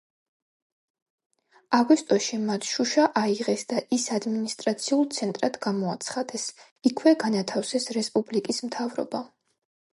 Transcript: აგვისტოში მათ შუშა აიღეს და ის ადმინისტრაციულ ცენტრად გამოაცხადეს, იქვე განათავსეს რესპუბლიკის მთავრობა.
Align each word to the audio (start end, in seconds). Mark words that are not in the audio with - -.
აგვისტოში 1.79 2.39
მათ 2.45 2.65
შუშა 2.69 3.05
აიღეს 3.21 3.65
და 3.73 3.83
ის 3.99 4.07
ადმინისტრაციულ 4.17 5.05
ცენტრად 5.19 5.61
გამოაცხადეს, 5.69 6.49
იქვე 6.93 7.17
განათავსეს 7.27 7.89
რესპუბლიკის 8.01 8.67
მთავრობა. 8.71 9.27